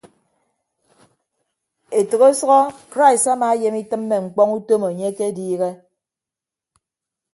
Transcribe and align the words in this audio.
Etәk 1.99 2.21
ọsʌhọ 2.29 2.59
krais 2.91 3.23
amaayem 3.33 3.75
itịmme 3.81 4.15
ñkpọñ 4.25 4.49
utom 4.57 4.81
enye 4.89 5.07
akediihe. 5.11 5.69